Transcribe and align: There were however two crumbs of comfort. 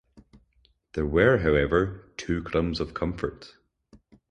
There 0.93 1.05
were 1.05 1.37
however 1.37 2.11
two 2.17 2.41
crumbs 2.41 2.79
of 2.79 2.95
comfort. 2.95 3.55